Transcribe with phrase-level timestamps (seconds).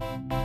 [0.00, 0.37] you